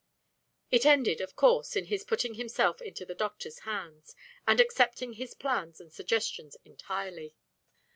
[0.71, 4.15] It ended, of course, in his putting himself into the doctor's hands,
[4.47, 7.35] and accepting his plans and suggestions entirely.